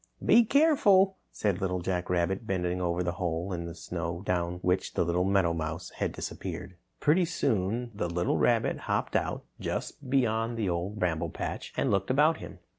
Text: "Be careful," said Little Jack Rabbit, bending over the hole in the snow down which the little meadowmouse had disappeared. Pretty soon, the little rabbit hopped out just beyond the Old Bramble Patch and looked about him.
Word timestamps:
"Be 0.25 0.43
careful," 0.43 1.19
said 1.31 1.61
Little 1.61 1.79
Jack 1.79 2.09
Rabbit, 2.09 2.47
bending 2.47 2.81
over 2.81 3.03
the 3.03 3.11
hole 3.21 3.53
in 3.53 3.65
the 3.65 3.75
snow 3.75 4.23
down 4.25 4.53
which 4.63 4.95
the 4.95 5.03
little 5.05 5.23
meadowmouse 5.25 5.91
had 5.97 6.11
disappeared. 6.11 6.75
Pretty 6.99 7.23
soon, 7.25 7.91
the 7.93 8.09
little 8.09 8.39
rabbit 8.39 8.79
hopped 8.89 9.15
out 9.15 9.45
just 9.59 10.09
beyond 10.09 10.57
the 10.57 10.67
Old 10.67 10.97
Bramble 10.97 11.29
Patch 11.29 11.71
and 11.77 11.91
looked 11.91 12.09
about 12.09 12.37
him. 12.37 12.57